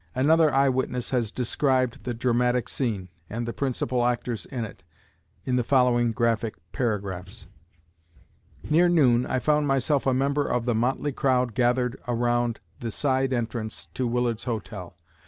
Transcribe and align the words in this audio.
Another 0.15 0.51
eye 0.51 0.67
witness 0.67 1.11
has 1.11 1.29
described 1.29 2.05
the 2.05 2.15
dramatic 2.15 2.67
scene, 2.69 3.07
and 3.29 3.47
the 3.47 3.53
principal 3.53 4.03
actors 4.03 4.47
in 4.47 4.65
it, 4.65 4.81
in 5.45 5.57
the 5.57 5.63
following 5.63 6.11
graphic 6.11 6.55
paragraphs: 6.71 7.45
"Near 8.67 8.89
noon 8.89 9.27
I 9.27 9.37
found 9.37 9.67
myself 9.67 10.07
a 10.07 10.13
member 10.15 10.47
of 10.47 10.65
the 10.65 10.73
motley 10.73 11.11
crowd 11.11 11.53
gathered 11.53 11.99
around 12.07 12.59
the 12.79 12.89
side 12.89 13.31
entrance 13.31 13.89
to 13.93 14.07
Willard's 14.07 14.45
Hotel. 14.45 14.97